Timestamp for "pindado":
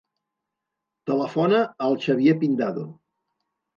2.45-2.87